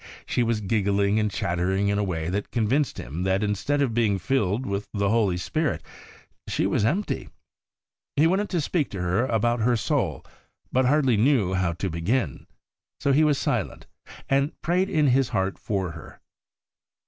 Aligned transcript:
She 0.25 0.41
was 0.41 0.61
giggling 0.61 1.19
and 1.19 1.29
chatter 1.29 1.71
ing 1.71 1.89
in 1.89 1.99
a 1.99 2.03
way 2.03 2.27
that 2.29 2.49
convinced 2.49 2.97
him 2.97 3.21
that 3.21 3.43
instead 3.43 3.83
of 3.83 3.93
being 3.93 4.17
filled 4.17 4.65
with 4.65 4.87
the 4.95 5.09
Holy 5.09 5.37
Spirit 5.37 5.83
she 6.49 6.65
was 6.65 6.83
empty. 6.83 7.29
He 8.15 8.25
wanted 8.25 8.49
to 8.49 8.61
speak 8.61 8.89
to 8.89 8.99
her 9.01 9.27
about 9.27 9.59
her 9.59 9.77
soul, 9.77 10.25
but 10.71 10.85
hardly 10.85 11.17
knew 11.17 11.53
how 11.53 11.73
to 11.73 11.87
begin, 11.87 12.47
so 12.99 13.11
he 13.11 13.23
was 13.23 13.37
silent, 13.37 13.85
and 14.27 14.59
prayed 14.63 14.89
in 14.89 15.09
his 15.09 15.29
heart 15.29 15.59
for 15.59 15.91
her. 15.91 16.19